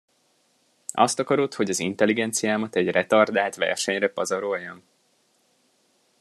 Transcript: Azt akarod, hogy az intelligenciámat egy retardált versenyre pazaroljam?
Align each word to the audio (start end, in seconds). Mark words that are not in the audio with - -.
Azt 0.93 1.19
akarod, 1.19 1.53
hogy 1.53 1.69
az 1.69 1.79
intelligenciámat 1.79 2.75
egy 2.75 2.89
retardált 2.91 3.55
versenyre 3.55 4.09
pazaroljam? 4.09 4.83